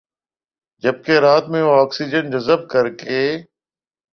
جبکہ 0.83 1.19
رات 1.19 1.45
میں 1.49 1.63
وہ 1.63 1.73
آکسیجن 1.81 2.31
جذب 2.31 2.69
کرکے 2.69 3.21